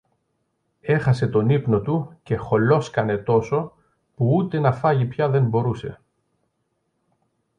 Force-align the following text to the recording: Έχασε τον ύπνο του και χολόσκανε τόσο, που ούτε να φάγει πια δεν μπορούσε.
Έχασε 0.81 1.27
τον 1.27 1.49
ύπνο 1.49 1.81
του 1.81 2.17
και 2.23 2.35
χολόσκανε 2.35 3.17
τόσο, 3.17 3.73
που 4.15 4.35
ούτε 4.35 4.59
να 4.59 4.71
φάγει 4.73 5.05
πια 5.05 5.29
δεν 5.29 5.45
μπορούσε. 5.45 5.99